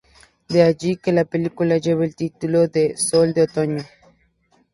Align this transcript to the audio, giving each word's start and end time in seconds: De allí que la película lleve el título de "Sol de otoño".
De 0.49 0.63
allí 0.63 0.95
que 0.95 1.13
la 1.13 1.25
película 1.25 1.77
lleve 1.77 2.07
el 2.07 2.15
título 2.15 2.67
de 2.67 2.97
"Sol 2.97 3.33
de 3.35 3.43
otoño". 3.43 3.83